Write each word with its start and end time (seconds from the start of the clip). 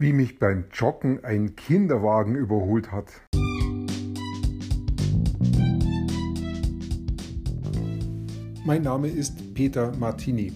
wie 0.00 0.12
mich 0.12 0.38
beim 0.38 0.66
Joggen 0.72 1.24
ein 1.24 1.56
Kinderwagen 1.56 2.36
überholt 2.36 2.92
hat. 2.92 3.06
Mein 8.64 8.82
Name 8.82 9.08
ist 9.08 9.54
Peter 9.54 9.92
Martini. 9.96 10.52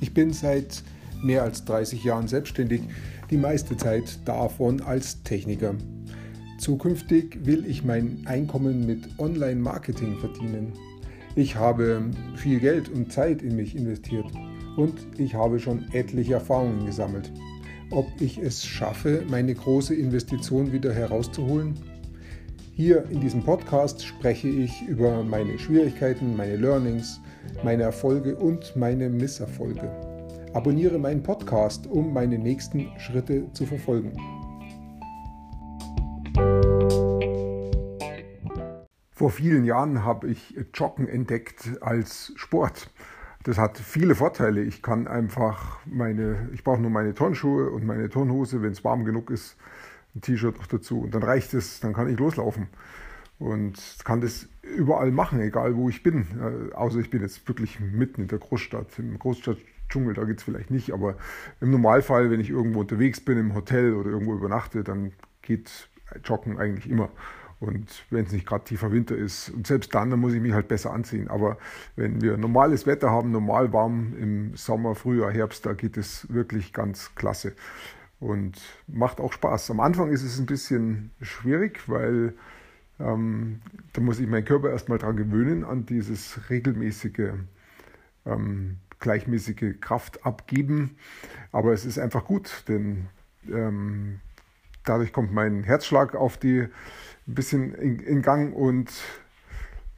Ich 0.00 0.14
bin 0.14 0.32
seit 0.32 0.82
mehr 1.22 1.42
als 1.42 1.64
30 1.66 2.04
Jahren 2.04 2.26
selbstständig, 2.26 2.82
die 3.30 3.36
meiste 3.36 3.76
Zeit 3.76 4.20
davon 4.24 4.80
als 4.80 5.22
Techniker. 5.24 5.74
Zukünftig 6.58 7.44
will 7.44 7.66
ich 7.66 7.84
mein 7.84 8.22
Einkommen 8.24 8.86
mit 8.86 9.18
Online-Marketing 9.18 10.18
verdienen. 10.20 10.72
Ich 11.34 11.56
habe 11.56 12.10
viel 12.36 12.60
Geld 12.60 12.88
und 12.88 13.12
Zeit 13.12 13.42
in 13.42 13.56
mich 13.56 13.76
investiert 13.76 14.26
und 14.78 14.94
ich 15.18 15.34
habe 15.34 15.58
schon 15.58 15.86
etliche 15.92 16.34
Erfahrungen 16.34 16.86
gesammelt 16.86 17.30
ob 17.90 18.06
ich 18.20 18.38
es 18.38 18.64
schaffe, 18.64 19.24
meine 19.28 19.54
große 19.54 19.94
Investition 19.94 20.72
wieder 20.72 20.92
herauszuholen? 20.92 21.74
Hier 22.74 23.04
in 23.10 23.20
diesem 23.20 23.42
Podcast 23.42 24.04
spreche 24.04 24.48
ich 24.48 24.82
über 24.82 25.22
meine 25.22 25.58
Schwierigkeiten, 25.58 26.36
meine 26.36 26.56
Learnings, 26.56 27.20
meine 27.64 27.84
Erfolge 27.84 28.36
und 28.36 28.76
meine 28.76 29.08
Misserfolge. 29.08 29.90
Abonniere 30.52 30.98
meinen 30.98 31.22
Podcast, 31.22 31.86
um 31.86 32.12
meine 32.12 32.38
nächsten 32.38 32.88
Schritte 32.98 33.50
zu 33.52 33.66
verfolgen. 33.66 34.12
Vor 39.10 39.30
vielen 39.30 39.64
Jahren 39.64 40.04
habe 40.04 40.28
ich 40.28 40.54
Joggen 40.74 41.08
entdeckt 41.08 41.70
als 41.80 42.32
Sport. 42.36 42.90
Das 43.46 43.58
hat 43.58 43.78
viele 43.78 44.16
Vorteile. 44.16 44.60
Ich 44.60 44.82
kann 44.82 45.06
einfach 45.06 45.78
meine, 45.86 46.48
ich 46.52 46.64
brauche 46.64 46.80
nur 46.80 46.90
meine 46.90 47.14
Turnschuhe 47.14 47.70
und 47.70 47.86
meine 47.86 48.08
Turnhose, 48.10 48.60
wenn 48.60 48.72
es 48.72 48.82
warm 48.82 49.04
genug 49.04 49.30
ist, 49.30 49.56
ein 50.16 50.20
T-Shirt 50.20 50.58
noch 50.58 50.66
dazu. 50.66 51.02
Und 51.02 51.14
dann 51.14 51.22
reicht 51.22 51.54
es, 51.54 51.78
dann 51.78 51.92
kann 51.92 52.10
ich 52.10 52.18
loslaufen. 52.18 52.66
Und 53.38 53.98
kann 54.02 54.20
das 54.20 54.48
überall 54.62 55.12
machen, 55.12 55.38
egal 55.40 55.76
wo 55.76 55.88
ich 55.88 56.02
bin. 56.02 56.26
Äh, 56.40 56.74
außer 56.74 56.98
ich 56.98 57.08
bin 57.08 57.22
jetzt 57.22 57.46
wirklich 57.46 57.78
mitten 57.78 58.22
in 58.22 58.26
der 58.26 58.40
Großstadt. 58.40 58.98
Im 58.98 59.16
Großstadtdschungel, 59.16 60.14
da 60.14 60.24
geht 60.24 60.38
es 60.38 60.42
vielleicht 60.42 60.72
nicht. 60.72 60.92
Aber 60.92 61.14
im 61.60 61.70
Normalfall, 61.70 62.32
wenn 62.32 62.40
ich 62.40 62.50
irgendwo 62.50 62.80
unterwegs 62.80 63.20
bin, 63.20 63.38
im 63.38 63.54
Hotel 63.54 63.94
oder 63.94 64.10
irgendwo 64.10 64.34
übernachte, 64.34 64.82
dann 64.82 65.12
geht 65.42 65.88
Joggen 66.24 66.58
eigentlich 66.58 66.90
immer. 66.90 67.10
Und 67.58 68.04
wenn 68.10 68.26
es 68.26 68.32
nicht 68.32 68.46
gerade 68.46 68.64
tiefer 68.64 68.92
Winter 68.92 69.16
ist, 69.16 69.48
und 69.48 69.66
selbst 69.66 69.94
dann, 69.94 70.10
dann 70.10 70.20
muss 70.20 70.34
ich 70.34 70.42
mich 70.42 70.52
halt 70.52 70.68
besser 70.68 70.92
anziehen. 70.92 71.28
Aber 71.28 71.56
wenn 71.96 72.20
wir 72.20 72.36
normales 72.36 72.86
Wetter 72.86 73.10
haben, 73.10 73.30
normal 73.30 73.72
warm 73.72 74.14
im 74.18 74.56
Sommer, 74.56 74.94
Frühjahr, 74.94 75.32
Herbst, 75.32 75.64
da 75.64 75.72
geht 75.72 75.96
es 75.96 76.32
wirklich 76.32 76.72
ganz 76.72 77.14
klasse 77.14 77.54
und 78.20 78.60
macht 78.86 79.20
auch 79.20 79.32
Spaß. 79.32 79.70
Am 79.70 79.80
Anfang 79.80 80.10
ist 80.10 80.22
es 80.22 80.38
ein 80.38 80.46
bisschen 80.46 81.10
schwierig, 81.22 81.88
weil 81.88 82.34
ähm, 82.98 83.60
da 83.92 84.00
muss 84.00 84.20
ich 84.20 84.26
meinen 84.26 84.44
Körper 84.44 84.70
erstmal 84.70 84.98
dran 84.98 85.16
gewöhnen, 85.16 85.64
an 85.64 85.86
dieses 85.86 86.50
regelmäßige, 86.50 87.32
ähm, 88.24 88.78
gleichmäßige 89.00 89.80
Kraft 89.80 90.24
abgeben. 90.24 90.96
Aber 91.52 91.72
es 91.72 91.84
ist 91.84 91.98
einfach 91.98 92.24
gut, 92.24 92.64
denn 92.68 93.06
ähm, 93.50 94.20
dadurch 94.86 95.12
kommt 95.12 95.32
mein 95.32 95.64
Herzschlag 95.64 96.14
auf 96.14 96.38
die 96.38 96.60
ein 96.60 97.34
bisschen 97.34 97.74
in, 97.74 97.98
in 97.98 98.22
Gang 98.22 98.54
und 98.54 98.90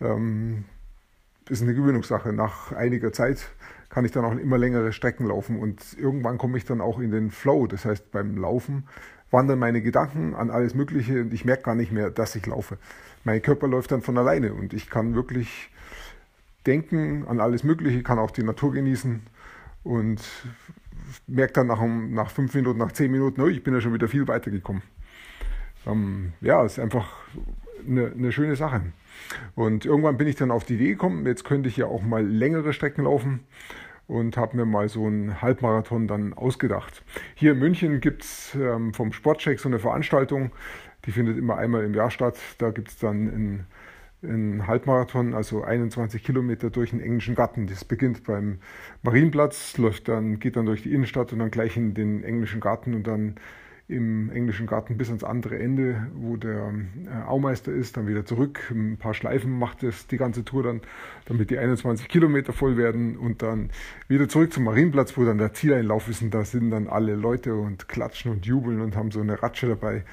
ähm, 0.00 0.64
ist 1.48 1.62
eine 1.62 1.74
Gewöhnungssache. 1.74 2.32
Nach 2.32 2.72
einiger 2.72 3.12
Zeit 3.12 3.48
kann 3.90 4.04
ich 4.04 4.12
dann 4.12 4.24
auch 4.24 4.32
immer 4.32 4.58
längere 4.58 4.92
Strecken 4.92 5.26
laufen 5.26 5.58
und 5.58 5.80
irgendwann 5.98 6.38
komme 6.38 6.58
ich 6.58 6.64
dann 6.64 6.80
auch 6.80 6.98
in 6.98 7.10
den 7.10 7.30
Flow. 7.30 7.66
Das 7.66 7.84
heißt, 7.84 8.10
beim 8.10 8.36
Laufen 8.36 8.86
wandern 9.30 9.58
meine 9.58 9.82
Gedanken 9.82 10.34
an 10.34 10.50
alles 10.50 10.74
Mögliche 10.74 11.20
und 11.20 11.32
ich 11.32 11.44
merke 11.44 11.62
gar 11.62 11.74
nicht 11.74 11.92
mehr, 11.92 12.10
dass 12.10 12.34
ich 12.34 12.46
laufe. 12.46 12.78
Mein 13.24 13.42
Körper 13.42 13.68
läuft 13.68 13.92
dann 13.92 14.02
von 14.02 14.16
alleine 14.16 14.54
und 14.54 14.72
ich 14.72 14.88
kann 14.90 15.14
wirklich 15.14 15.70
denken 16.66 17.26
an 17.26 17.40
alles 17.40 17.64
Mögliche, 17.64 18.02
kann 18.02 18.18
auch 18.18 18.30
die 18.30 18.42
Natur 18.42 18.72
genießen 18.72 19.22
und 19.84 20.20
merke 21.26 21.54
dann 21.54 21.66
nach, 21.66 21.80
nach 21.82 22.30
fünf 22.30 22.54
Minuten, 22.54 22.78
nach 22.78 22.92
zehn 22.92 23.10
Minuten, 23.10 23.40
oh, 23.40 23.48
ich 23.48 23.62
bin 23.62 23.74
ja 23.74 23.80
schon 23.80 23.94
wieder 23.94 24.08
viel 24.08 24.28
weiter 24.28 24.50
gekommen 24.50 24.82
ähm, 25.88 26.32
ja, 26.40 26.64
ist 26.64 26.78
einfach 26.78 27.16
eine, 27.86 28.12
eine 28.12 28.32
schöne 28.32 28.56
Sache. 28.56 28.82
Und 29.54 29.84
irgendwann 29.84 30.16
bin 30.16 30.28
ich 30.28 30.36
dann 30.36 30.50
auf 30.50 30.64
die 30.64 30.74
Idee 30.74 30.90
gekommen, 30.90 31.26
jetzt 31.26 31.44
könnte 31.44 31.68
ich 31.68 31.76
ja 31.76 31.86
auch 31.86 32.02
mal 32.02 32.24
längere 32.24 32.72
Strecken 32.72 33.04
laufen 33.04 33.40
und 34.06 34.36
habe 34.36 34.56
mir 34.56 34.64
mal 34.64 34.88
so 34.88 35.06
einen 35.06 35.42
Halbmarathon 35.42 36.08
dann 36.08 36.32
ausgedacht. 36.32 37.02
Hier 37.34 37.52
in 37.52 37.58
München 37.58 38.00
gibt 38.00 38.22
es 38.22 38.54
ähm, 38.54 38.94
vom 38.94 39.12
Sportcheck 39.12 39.60
so 39.60 39.68
eine 39.68 39.78
Veranstaltung, 39.78 40.50
die 41.04 41.12
findet 41.12 41.36
immer 41.36 41.56
einmal 41.56 41.84
im 41.84 41.94
Jahr 41.94 42.10
statt. 42.10 42.38
Da 42.58 42.70
gibt 42.70 42.88
es 42.88 42.98
dann 42.98 43.28
einen 43.28 43.66
Halbmarathon, 44.22 45.34
also 45.34 45.62
21 45.62 46.22
Kilometer 46.24 46.70
durch 46.70 46.90
den 46.90 47.00
englischen 47.00 47.34
Garten. 47.34 47.66
Das 47.66 47.84
beginnt 47.84 48.24
beim 48.24 48.58
Marienplatz, 49.02 49.78
läuft 49.78 50.08
dann, 50.08 50.40
geht 50.40 50.56
dann 50.56 50.66
durch 50.66 50.82
die 50.82 50.92
Innenstadt 50.92 51.32
und 51.32 51.38
dann 51.38 51.50
gleich 51.50 51.76
in 51.76 51.94
den 51.94 52.24
englischen 52.24 52.60
Garten 52.60 52.94
und 52.94 53.06
dann 53.06 53.36
im 53.88 54.30
englischen 54.30 54.66
Garten 54.66 54.98
bis 54.98 55.08
ans 55.08 55.24
andere 55.24 55.58
Ende, 55.58 56.08
wo 56.14 56.36
der 56.36 56.74
äh, 57.06 57.26
Aumeister 57.26 57.72
ist, 57.72 57.96
dann 57.96 58.06
wieder 58.06 58.26
zurück. 58.26 58.70
Ein 58.70 58.98
paar 58.98 59.14
Schleifen 59.14 59.58
macht 59.58 59.82
es 59.82 60.06
die 60.06 60.18
ganze 60.18 60.44
Tour 60.44 60.62
dann, 60.62 60.82
damit 61.24 61.48
die 61.48 61.58
21 61.58 62.06
Kilometer 62.06 62.52
voll 62.52 62.76
werden 62.76 63.16
und 63.16 63.40
dann 63.40 63.70
wieder 64.06 64.28
zurück 64.28 64.52
zum 64.52 64.64
Marienplatz, 64.64 65.16
wo 65.16 65.24
dann 65.24 65.38
der 65.38 65.54
Zieleinlauf 65.54 66.06
ist 66.08 66.20
und 66.20 66.34
da 66.34 66.44
sind 66.44 66.70
dann 66.70 66.86
alle 66.86 67.14
Leute 67.14 67.54
und 67.54 67.88
klatschen 67.88 68.30
und 68.30 68.44
jubeln 68.44 68.82
und 68.82 68.94
haben 68.94 69.10
so 69.10 69.20
eine 69.20 69.42
Ratsche 69.42 69.68
dabei. 69.68 70.04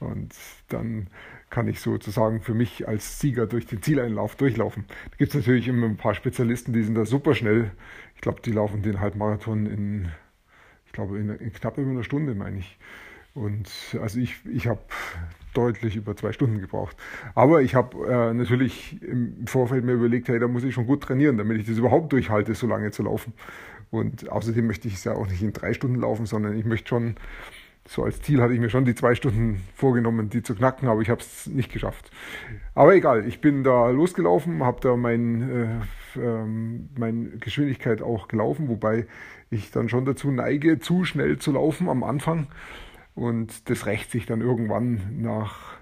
Und 0.00 0.34
dann 0.68 1.08
kann 1.50 1.68
ich 1.68 1.80
sozusagen 1.80 2.40
für 2.40 2.54
mich 2.54 2.88
als 2.88 3.20
Sieger 3.20 3.46
durch 3.46 3.66
den 3.66 3.82
Zieleinlauf 3.82 4.36
durchlaufen. 4.36 4.84
Da 5.10 5.16
gibt 5.18 5.30
es 5.30 5.36
natürlich 5.36 5.68
immer 5.68 5.86
ein 5.86 5.96
paar 5.96 6.14
Spezialisten, 6.14 6.72
die 6.72 6.82
sind 6.82 6.94
da 6.94 7.04
super 7.04 7.34
schnell. 7.34 7.72
Ich 8.14 8.20
glaube, 8.20 8.40
die 8.40 8.52
laufen 8.52 8.82
den 8.82 9.00
Halbmarathon 9.00 9.66
in, 9.66 10.08
ich 10.86 10.92
glaube, 10.92 11.18
in, 11.18 11.30
in 11.30 11.52
knapp 11.52 11.76
über 11.76 11.90
einer 11.90 12.04
Stunde, 12.04 12.34
meine 12.34 12.58
ich. 12.58 12.78
Und 13.34 13.68
also 14.00 14.18
ich, 14.18 14.36
ich 14.46 14.66
habe 14.66 14.80
deutlich 15.54 15.96
über 15.96 16.16
zwei 16.16 16.32
Stunden 16.32 16.60
gebraucht. 16.60 16.96
Aber 17.34 17.62
ich 17.62 17.74
habe 17.74 18.06
äh, 18.06 18.34
natürlich 18.34 19.02
im 19.02 19.46
Vorfeld 19.46 19.84
mir 19.84 19.92
überlegt, 19.92 20.28
hey, 20.28 20.38
da 20.38 20.48
muss 20.48 20.64
ich 20.64 20.74
schon 20.74 20.86
gut 20.86 21.02
trainieren, 21.02 21.36
damit 21.36 21.58
ich 21.58 21.66
das 21.66 21.78
überhaupt 21.78 22.12
durchhalte, 22.12 22.54
so 22.54 22.66
lange 22.66 22.90
zu 22.92 23.02
laufen. 23.02 23.32
Und 23.90 24.30
außerdem 24.30 24.66
möchte 24.66 24.86
ich 24.86 24.94
es 24.94 25.04
ja 25.04 25.14
auch 25.14 25.26
nicht 25.26 25.42
in 25.42 25.52
drei 25.52 25.72
Stunden 25.72 25.96
laufen, 25.96 26.26
sondern 26.26 26.56
ich 26.56 26.64
möchte 26.64 26.88
schon, 26.88 27.16
so 27.90 28.04
als 28.04 28.22
Ziel 28.22 28.40
hatte 28.40 28.54
ich 28.54 28.60
mir 28.60 28.70
schon 28.70 28.84
die 28.84 28.94
zwei 28.94 29.16
Stunden 29.16 29.64
vorgenommen, 29.74 30.30
die 30.30 30.44
zu 30.44 30.54
knacken, 30.54 30.88
aber 30.88 31.00
ich 31.00 31.10
habe 31.10 31.20
es 31.20 31.48
nicht 31.48 31.72
geschafft. 31.72 32.12
Aber 32.72 32.94
egal, 32.94 33.26
ich 33.26 33.40
bin 33.40 33.64
da 33.64 33.90
losgelaufen, 33.90 34.62
habe 34.62 34.80
da 34.80 34.94
mein, 34.94 35.82
äh, 36.14 36.20
äh, 36.20 36.44
meine 36.96 37.30
Geschwindigkeit 37.40 38.00
auch 38.00 38.28
gelaufen, 38.28 38.68
wobei 38.68 39.08
ich 39.50 39.72
dann 39.72 39.88
schon 39.88 40.04
dazu 40.04 40.30
neige, 40.30 40.78
zu 40.78 41.04
schnell 41.04 41.38
zu 41.38 41.50
laufen 41.50 41.88
am 41.88 42.04
Anfang 42.04 42.46
und 43.16 43.68
das 43.68 43.86
rächt 43.86 44.12
sich 44.12 44.24
dann 44.24 44.40
irgendwann 44.40 45.20
nach, 45.20 45.78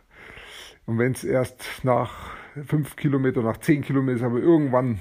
und 0.87 0.97
wenn 0.97 1.13
es 1.13 1.25
erst 1.25 1.83
nach 1.83 2.31
fünf 2.67 2.97
Kilometer, 2.97 3.43
nach 3.43 3.59
zehn 3.59 3.83
Kilometern, 3.83 4.25
aber 4.25 4.39
irgendwann 4.39 5.01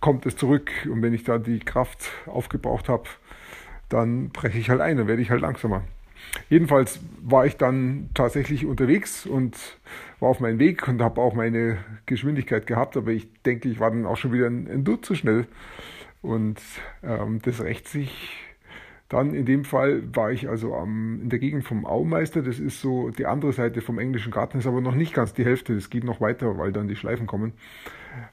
kommt 0.00 0.24
es 0.24 0.36
zurück. 0.38 0.70
Und 0.90 1.02
wenn 1.02 1.12
ich 1.12 1.24
da 1.24 1.36
die 1.36 1.58
Kraft 1.58 2.10
aufgebraucht 2.24 2.88
habe, 2.88 3.04
dann 3.90 4.30
breche 4.30 4.56
ich 4.56 4.70
halt 4.70 4.80
ein, 4.80 4.96
dann 4.96 5.08
werde 5.08 5.20
ich 5.20 5.30
halt 5.30 5.42
langsamer. 5.42 5.82
Jedenfalls 6.48 7.00
war 7.22 7.46
ich 7.46 7.56
dann 7.56 8.10
tatsächlich 8.14 8.66
unterwegs 8.66 9.26
und 9.26 9.56
war 10.20 10.30
auf 10.30 10.40
meinem 10.40 10.58
Weg 10.58 10.86
und 10.88 11.02
habe 11.02 11.20
auch 11.20 11.34
meine 11.34 11.78
Geschwindigkeit 12.06 12.66
gehabt, 12.66 12.96
aber 12.96 13.10
ich 13.10 13.28
denke, 13.42 13.68
ich 13.68 13.80
war 13.80 13.90
dann 13.90 14.06
auch 14.06 14.16
schon 14.16 14.32
wieder 14.32 14.46
ein, 14.46 14.68
ein 14.68 14.84
Dutt 14.84 15.04
zu 15.04 15.14
schnell. 15.14 15.46
Und 16.20 16.60
ähm, 17.02 17.40
das 17.42 17.60
rächt 17.62 17.88
sich 17.88 18.38
dann 19.12 19.34
in 19.34 19.44
dem 19.44 19.64
Fall 19.64 20.02
war 20.16 20.32
ich 20.32 20.48
also 20.48 20.74
am, 20.74 21.20
in 21.24 21.28
der 21.28 21.38
Gegend 21.38 21.64
vom 21.64 21.84
Aumeister. 21.84 22.40
Das 22.40 22.58
ist 22.58 22.80
so 22.80 23.10
die 23.10 23.26
andere 23.26 23.52
Seite 23.52 23.82
vom 23.82 23.98
englischen 23.98 24.32
Garten, 24.32 24.58
ist 24.58 24.66
aber 24.66 24.80
noch 24.80 24.94
nicht 24.94 25.12
ganz 25.12 25.34
die 25.34 25.44
Hälfte. 25.44 25.74
Das 25.74 25.90
geht 25.90 26.02
noch 26.02 26.22
weiter, 26.22 26.56
weil 26.56 26.72
dann 26.72 26.88
die 26.88 26.96
Schleifen 26.96 27.26
kommen. 27.26 27.52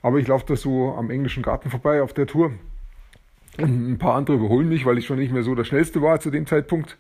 Aber 0.02 0.20
ich 0.20 0.28
laufe 0.28 0.46
da 0.48 0.56
so 0.56 0.94
am 0.94 1.10
englischen 1.10 1.44
Garten 1.44 1.70
vorbei 1.70 2.02
auf 2.02 2.14
der 2.14 2.28
Tour 2.28 2.54
ein 3.58 3.98
paar 3.98 4.16
andere 4.16 4.38
überholen 4.38 4.70
mich, 4.70 4.86
weil 4.86 4.98
ich 4.98 5.06
schon 5.06 5.18
nicht 5.18 5.34
mehr 5.34 5.44
so 5.44 5.56
der 5.56 5.64
Schnellste 5.64 6.02
war 6.02 6.20
zu 6.20 6.30
dem 6.30 6.46
Zeitpunkt. 6.46 6.98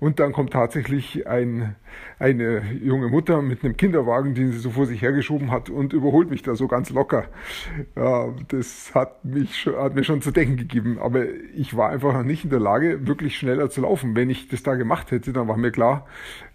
Und 0.00 0.18
dann 0.18 0.32
kommt 0.32 0.52
tatsächlich 0.52 1.26
ein, 1.26 1.76
eine 2.18 2.62
junge 2.82 3.08
Mutter 3.08 3.42
mit 3.42 3.64
einem 3.64 3.76
Kinderwagen, 3.76 4.34
den 4.34 4.52
sie 4.52 4.58
so 4.58 4.70
vor 4.70 4.86
sich 4.86 5.02
hergeschoben 5.02 5.50
hat 5.50 5.70
und 5.70 5.92
überholt 5.92 6.30
mich 6.30 6.42
da 6.42 6.54
so 6.54 6.66
ganz 6.66 6.90
locker. 6.90 7.26
Ja, 7.96 8.34
das 8.48 8.94
hat, 8.94 9.24
mich, 9.24 9.66
hat 9.66 9.94
mir 9.94 10.04
schon 10.04 10.22
zu 10.22 10.30
denken 10.30 10.56
gegeben. 10.56 10.98
Aber 10.98 11.24
ich 11.54 11.76
war 11.76 11.90
einfach 11.90 12.12
noch 12.12 12.24
nicht 12.24 12.44
in 12.44 12.50
der 12.50 12.60
Lage, 12.60 13.06
wirklich 13.06 13.36
schneller 13.36 13.70
zu 13.70 13.82
laufen. 13.82 14.16
Wenn 14.16 14.30
ich 14.30 14.48
das 14.48 14.62
da 14.62 14.74
gemacht 14.74 15.10
hätte, 15.10 15.32
dann 15.32 15.46
war 15.46 15.56
mir 15.56 15.70
klar, 15.70 16.06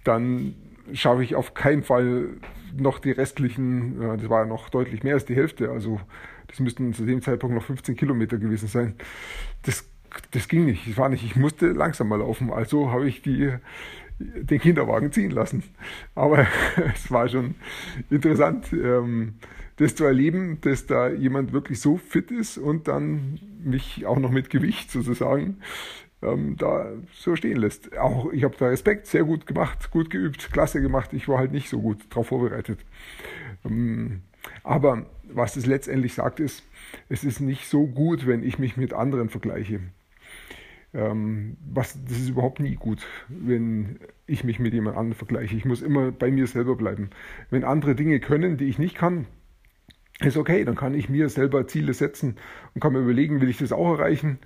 dann 0.03 0.55
schaffe 0.93 1.23
ich 1.23 1.35
auf 1.35 1.53
keinen 1.53 1.83
Fall 1.83 2.29
noch 2.75 2.99
die 2.99 3.11
restlichen, 3.11 4.17
das 4.17 4.29
war 4.29 4.41
ja 4.41 4.45
noch 4.45 4.69
deutlich 4.69 5.03
mehr 5.03 5.15
als 5.15 5.25
die 5.25 5.35
Hälfte, 5.35 5.69
also 5.69 5.99
das 6.47 6.59
müssten 6.59 6.93
zu 6.93 7.05
dem 7.05 7.21
Zeitpunkt 7.21 7.55
noch 7.55 7.63
15 7.63 7.95
Kilometer 7.95 8.37
gewesen 8.37 8.67
sein. 8.67 8.95
Das, 9.63 9.85
das 10.31 10.47
ging 10.47 10.65
nicht, 10.65 10.87
ich 10.87 10.97
war 10.97 11.09
nicht, 11.09 11.23
ich 11.23 11.35
musste 11.35 11.67
langsamer 11.67 12.17
laufen. 12.17 12.51
Also 12.51 12.91
habe 12.91 13.07
ich 13.07 13.21
die 13.21 13.53
den 14.19 14.59
Kinderwagen 14.59 15.11
ziehen 15.11 15.31
lassen. 15.31 15.63
Aber 16.15 16.47
es 16.93 17.11
war 17.11 17.27
schon 17.27 17.55
interessant, 18.09 18.73
ähm, 18.73 19.35
das 19.77 19.95
zu 19.95 20.05
erleben, 20.05 20.59
dass 20.61 20.87
da 20.87 21.09
jemand 21.09 21.53
wirklich 21.53 21.79
so 21.79 21.97
fit 21.97 22.31
ist 22.31 22.57
und 22.57 22.87
dann 22.87 23.39
mich 23.63 24.05
auch 24.05 24.17
noch 24.17 24.31
mit 24.31 24.49
Gewicht 24.49 24.89
sozusagen 24.89 25.57
ähm, 26.23 26.55
da 26.57 26.93
so 27.13 27.35
stehen 27.35 27.57
lässt. 27.57 27.95
Auch 27.97 28.31
ich 28.31 28.43
habe 28.43 28.55
da 28.57 28.67
Respekt, 28.67 29.05
sehr 29.05 29.23
gut 29.23 29.45
gemacht, 29.45 29.91
gut 29.91 30.09
geübt, 30.09 30.51
klasse 30.51 30.81
gemacht. 30.81 31.13
Ich 31.13 31.27
war 31.27 31.37
halt 31.37 31.51
nicht 31.51 31.69
so 31.69 31.79
gut 31.79 31.99
darauf 32.09 32.27
vorbereitet. 32.27 32.79
Aber 34.63 35.05
was 35.23 35.55
es 35.55 35.65
letztendlich 35.65 36.13
sagt, 36.13 36.39
ist, 36.39 36.63
es 37.09 37.23
ist 37.23 37.39
nicht 37.39 37.67
so 37.67 37.87
gut, 37.87 38.27
wenn 38.27 38.43
ich 38.43 38.59
mich 38.59 38.77
mit 38.77 38.93
anderen 38.93 39.29
vergleiche. 39.29 39.81
Ähm, 40.93 41.57
was, 41.69 42.01
das 42.05 42.17
ist 42.17 42.29
überhaupt 42.29 42.59
nie 42.59 42.75
gut, 42.75 43.05
wenn 43.27 43.99
ich 44.25 44.43
mich 44.43 44.59
mit 44.59 44.73
jemand 44.73 44.97
anderem 44.97 45.17
vergleiche. 45.17 45.55
Ich 45.55 45.65
muss 45.65 45.81
immer 45.81 46.11
bei 46.11 46.31
mir 46.31 46.47
selber 46.47 46.75
bleiben. 46.75 47.09
Wenn 47.49 47.63
andere 47.63 47.95
Dinge 47.95 48.19
können, 48.19 48.57
die 48.57 48.65
ich 48.65 48.79
nicht 48.79 48.95
kann, 48.95 49.27
ist 50.19 50.37
okay, 50.37 50.63
dann 50.65 50.75
kann 50.75 50.95
ich 50.95 51.09
mir 51.09 51.29
selber 51.29 51.67
Ziele 51.67 51.93
setzen 51.93 52.37
und 52.73 52.81
kann 52.81 52.93
mir 52.93 52.99
überlegen, 52.99 53.41
will 53.41 53.49
ich 53.49 53.57
das 53.57 53.71
auch 53.71 53.91
erreichen. 53.91 54.39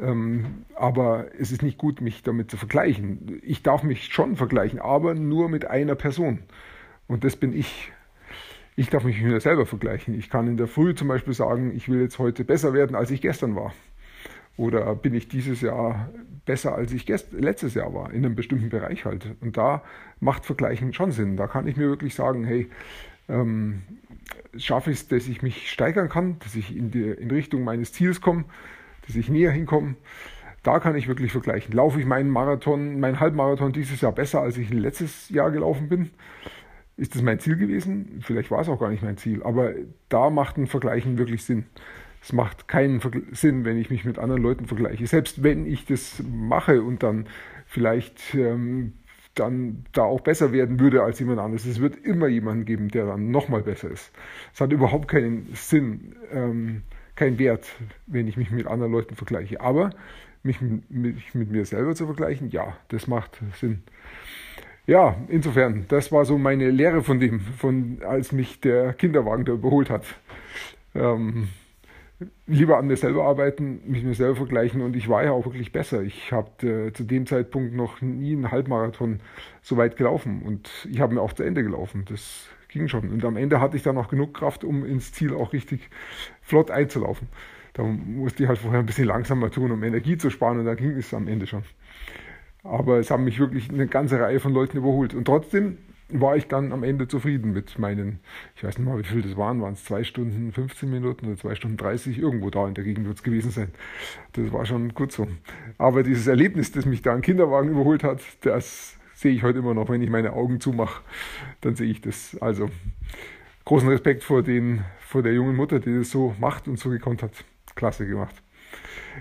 Ähm, 0.00 0.64
aber 0.76 1.26
es 1.38 1.50
ist 1.50 1.62
nicht 1.62 1.78
gut, 1.78 2.00
mich 2.00 2.22
damit 2.22 2.50
zu 2.50 2.56
vergleichen. 2.56 3.40
Ich 3.42 3.62
darf 3.62 3.82
mich 3.82 4.12
schon 4.12 4.36
vergleichen, 4.36 4.78
aber 4.78 5.14
nur 5.14 5.48
mit 5.48 5.66
einer 5.66 5.94
Person. 5.94 6.40
Und 7.06 7.24
das 7.24 7.36
bin 7.36 7.52
ich. 7.52 7.92
Ich 8.80 8.88
darf 8.88 9.04
mich 9.04 9.20
mit 9.20 9.30
mir 9.30 9.40
selber 9.42 9.66
vergleichen. 9.66 10.18
Ich 10.18 10.30
kann 10.30 10.48
in 10.48 10.56
der 10.56 10.66
Früh 10.66 10.94
zum 10.94 11.06
Beispiel 11.06 11.34
sagen, 11.34 11.76
ich 11.76 11.90
will 11.90 12.00
jetzt 12.00 12.18
heute 12.18 12.44
besser 12.44 12.72
werden, 12.72 12.96
als 12.96 13.10
ich 13.10 13.20
gestern 13.20 13.54
war. 13.54 13.74
Oder 14.56 14.94
bin 14.94 15.12
ich 15.12 15.28
dieses 15.28 15.60
Jahr 15.60 16.08
besser, 16.46 16.76
als 16.76 16.90
ich 16.90 17.06
letztes 17.06 17.74
Jahr 17.74 17.92
war, 17.92 18.10
in 18.10 18.24
einem 18.24 18.36
bestimmten 18.36 18.70
Bereich 18.70 19.04
halt. 19.04 19.36
Und 19.42 19.58
da 19.58 19.82
macht 20.18 20.46
Vergleichen 20.46 20.94
schon 20.94 21.12
Sinn. 21.12 21.36
Da 21.36 21.46
kann 21.46 21.68
ich 21.68 21.76
mir 21.76 21.88
wirklich 21.88 22.14
sagen, 22.14 22.42
hey, 22.46 22.70
ähm, 23.28 23.82
schaffe 24.56 24.92
ich 24.92 25.00
es, 25.00 25.08
dass 25.08 25.28
ich 25.28 25.42
mich 25.42 25.70
steigern 25.70 26.08
kann, 26.08 26.38
dass 26.38 26.54
ich 26.54 26.74
in, 26.74 26.90
die, 26.90 27.02
in 27.02 27.30
Richtung 27.30 27.64
meines 27.64 27.92
Ziels 27.92 28.22
komme, 28.22 28.46
dass 29.06 29.14
ich 29.14 29.28
näher 29.28 29.50
hinkomme. 29.50 29.96
Da 30.62 30.80
kann 30.80 30.96
ich 30.96 31.06
wirklich 31.06 31.32
vergleichen. 31.32 31.74
Laufe 31.74 32.00
ich 32.00 32.06
meinen 32.06 32.30
Marathon, 32.30 32.98
meinen 32.98 33.20
Halbmarathon 33.20 33.74
dieses 33.74 34.00
Jahr 34.00 34.12
besser, 34.12 34.40
als 34.40 34.56
ich 34.56 34.70
letztes 34.70 35.28
Jahr 35.28 35.50
gelaufen 35.50 35.90
bin? 35.90 36.10
Ist 37.00 37.14
das 37.14 37.22
mein 37.22 37.40
Ziel 37.40 37.56
gewesen? 37.56 38.20
Vielleicht 38.20 38.50
war 38.50 38.60
es 38.60 38.68
auch 38.68 38.78
gar 38.78 38.90
nicht 38.90 39.02
mein 39.02 39.16
Ziel, 39.16 39.42
aber 39.42 39.72
da 40.10 40.28
macht 40.28 40.58
ein 40.58 40.66
Vergleichen 40.66 41.16
wirklich 41.16 41.44
Sinn. 41.44 41.64
Es 42.20 42.34
macht 42.34 42.68
keinen 42.68 43.00
Sinn, 43.32 43.64
wenn 43.64 43.78
ich 43.78 43.88
mich 43.88 44.04
mit 44.04 44.18
anderen 44.18 44.42
Leuten 44.42 44.66
vergleiche. 44.66 45.06
Selbst 45.06 45.42
wenn 45.42 45.64
ich 45.64 45.86
das 45.86 46.22
mache 46.30 46.82
und 46.82 47.02
dann 47.02 47.26
vielleicht 47.64 48.34
ähm, 48.34 48.92
dann 49.34 49.86
da 49.92 50.02
auch 50.02 50.20
besser 50.20 50.52
werden 50.52 50.78
würde 50.78 51.02
als 51.02 51.18
jemand 51.20 51.40
anderes. 51.40 51.64
Es 51.64 51.80
wird 51.80 51.96
immer 52.04 52.28
jemanden 52.28 52.66
geben, 52.66 52.88
der 52.88 53.06
dann 53.06 53.30
nochmal 53.30 53.62
besser 53.62 53.90
ist. 53.90 54.12
Es 54.52 54.60
hat 54.60 54.70
überhaupt 54.70 55.08
keinen 55.08 55.48
Sinn, 55.54 56.16
ähm, 56.30 56.82
keinen 57.16 57.38
Wert, 57.38 57.66
wenn 58.08 58.28
ich 58.28 58.36
mich 58.36 58.50
mit 58.50 58.66
anderen 58.66 58.92
Leuten 58.92 59.14
vergleiche. 59.14 59.62
Aber 59.62 59.88
mich 60.42 60.60
mich 60.60 61.34
mit 61.34 61.50
mir 61.50 61.64
selber 61.64 61.94
zu 61.94 62.04
vergleichen, 62.04 62.50
ja, 62.50 62.76
das 62.88 63.06
macht 63.06 63.40
Sinn. 63.58 63.84
Ja, 64.90 65.14
insofern, 65.28 65.84
das 65.86 66.10
war 66.10 66.24
so 66.24 66.36
meine 66.36 66.68
Lehre 66.68 67.04
von 67.04 67.20
dem, 67.20 67.38
von 67.38 67.98
als 68.04 68.32
mich 68.32 68.60
der 68.60 68.92
Kinderwagen 68.92 69.44
da 69.44 69.52
überholt 69.52 69.88
hat. 69.88 70.04
Ähm, 70.96 71.46
lieber 72.48 72.76
an 72.76 72.88
mir 72.88 72.96
selber 72.96 73.22
arbeiten, 73.24 73.82
mich 73.86 74.02
mir 74.02 74.14
selber 74.14 74.34
vergleichen 74.34 74.80
und 74.82 74.96
ich 74.96 75.08
war 75.08 75.22
ja 75.22 75.30
auch 75.30 75.44
wirklich 75.46 75.70
besser. 75.70 76.02
Ich 76.02 76.32
habe 76.32 76.66
äh, 76.88 76.92
zu 76.92 77.04
dem 77.04 77.26
Zeitpunkt 77.26 77.72
noch 77.72 78.00
nie 78.00 78.32
einen 78.32 78.50
Halbmarathon 78.50 79.20
so 79.62 79.76
weit 79.76 79.96
gelaufen 79.96 80.42
und 80.42 80.68
ich 80.90 81.00
habe 81.00 81.14
mir 81.14 81.22
auch 81.22 81.34
zu 81.34 81.44
Ende 81.44 81.62
gelaufen. 81.62 82.04
Das 82.08 82.48
ging 82.66 82.88
schon. 82.88 83.10
Und 83.10 83.24
am 83.24 83.36
Ende 83.36 83.60
hatte 83.60 83.76
ich 83.76 83.84
dann 83.84 83.96
auch 83.96 84.08
genug 84.08 84.34
Kraft, 84.34 84.64
um 84.64 84.84
ins 84.84 85.12
Ziel 85.12 85.34
auch 85.34 85.52
richtig 85.52 85.88
flott 86.42 86.72
einzulaufen. 86.72 87.28
Da 87.74 87.84
musste 87.84 88.42
ich 88.42 88.48
halt 88.48 88.58
vorher 88.58 88.80
ein 88.80 88.86
bisschen 88.86 89.06
langsamer 89.06 89.52
tun, 89.52 89.70
um 89.70 89.84
Energie 89.84 90.18
zu 90.18 90.30
sparen 90.30 90.58
und 90.58 90.64
dann 90.64 90.76
ging 90.76 90.96
es 90.96 91.14
am 91.14 91.28
Ende 91.28 91.46
schon. 91.46 91.62
Aber 92.62 92.98
es 92.98 93.10
haben 93.10 93.24
mich 93.24 93.38
wirklich 93.38 93.70
eine 93.70 93.86
ganze 93.86 94.20
Reihe 94.20 94.40
von 94.40 94.52
Leuten 94.52 94.76
überholt. 94.76 95.14
Und 95.14 95.24
trotzdem 95.24 95.78
war 96.12 96.36
ich 96.36 96.46
dann 96.46 96.72
am 96.72 96.82
Ende 96.82 97.08
zufrieden 97.08 97.52
mit 97.52 97.78
meinen, 97.78 98.20
ich 98.56 98.64
weiß 98.64 98.78
nicht 98.78 98.86
mal, 98.86 98.98
wie 98.98 99.04
viel 99.04 99.22
das 99.22 99.36
waren, 99.36 99.60
waren 99.60 99.74
es 99.74 99.84
zwei 99.84 100.04
Stunden 100.04 100.52
15 100.52 100.90
Minuten 100.90 101.26
oder 101.26 101.36
zwei 101.36 101.54
Stunden 101.54 101.76
30, 101.76 102.18
irgendwo 102.18 102.50
da 102.50 102.66
in 102.66 102.74
der 102.74 102.84
Gegend 102.84 103.06
wird 103.06 103.16
es 103.16 103.22
gewesen 103.22 103.50
sein. 103.50 103.68
Das 104.32 104.52
war 104.52 104.66
schon 104.66 104.94
gut 104.94 105.12
so. 105.12 105.28
Aber 105.78 106.02
dieses 106.02 106.26
Erlebnis, 106.26 106.72
das 106.72 106.84
mich 106.84 107.02
da 107.02 107.14
ein 107.14 107.22
Kinderwagen 107.22 107.70
überholt 107.70 108.02
hat, 108.02 108.20
das 108.42 108.96
sehe 109.14 109.32
ich 109.32 109.42
heute 109.42 109.58
immer 109.58 109.74
noch, 109.74 109.88
wenn 109.88 110.02
ich 110.02 110.10
meine 110.10 110.32
Augen 110.32 110.60
zumache, 110.60 111.02
dann 111.60 111.76
sehe 111.76 111.90
ich 111.90 112.00
das. 112.00 112.36
Also 112.40 112.70
großen 113.64 113.88
Respekt 113.88 114.24
vor, 114.24 114.42
den, 114.42 114.82
vor 114.98 115.22
der 115.22 115.32
jungen 115.32 115.56
Mutter, 115.56 115.78
die 115.78 115.94
das 115.94 116.10
so 116.10 116.34
macht 116.40 116.68
und 116.68 116.78
so 116.78 116.90
gekonnt 116.90 117.22
hat. 117.22 117.32
Klasse 117.74 118.06
gemacht. 118.06 118.34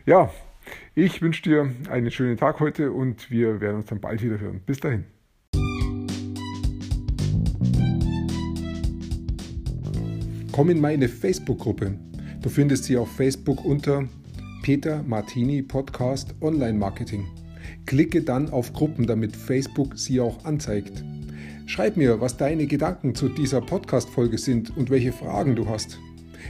Ja, 0.05 0.31
ich 0.95 1.21
wünsche 1.21 1.43
dir 1.43 1.71
einen 1.89 2.11
schönen 2.11 2.37
Tag 2.37 2.59
heute 2.59 2.91
und 2.91 3.31
wir 3.31 3.61
werden 3.61 3.77
uns 3.77 3.87
dann 3.87 3.99
bald 3.99 4.21
wieder 4.21 4.39
hören. 4.39 4.61
Bis 4.65 4.79
dahin. 4.79 5.05
Komm 10.51 10.69
in 10.71 10.81
meine 10.81 11.07
Facebook-Gruppe. 11.07 11.97
Du 12.41 12.49
findest 12.49 12.83
sie 12.85 12.97
auf 12.97 13.09
Facebook 13.15 13.63
unter 13.63 14.07
Peter 14.61 15.03
Martini 15.03 15.61
Podcast 15.61 16.35
Online 16.41 16.77
Marketing. 16.77 17.27
Klicke 17.85 18.21
dann 18.21 18.49
auf 18.49 18.73
Gruppen, 18.73 19.07
damit 19.07 19.35
Facebook 19.35 19.97
sie 19.97 20.19
auch 20.19 20.43
anzeigt. 20.43 21.03
Schreib 21.65 21.97
mir, 21.97 22.19
was 22.19 22.35
deine 22.35 22.67
Gedanken 22.67 23.15
zu 23.15 23.29
dieser 23.29 23.61
Podcast-Folge 23.61 24.37
sind 24.37 24.75
und 24.75 24.89
welche 24.89 25.13
Fragen 25.13 25.55
du 25.55 25.69
hast. 25.69 25.99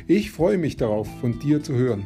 Ich 0.08 0.32
freue 0.32 0.58
mich 0.58 0.78
darauf, 0.78 1.08
von 1.20 1.40
dir 1.40 1.62
zu 1.62 1.76
hören. 1.76 2.06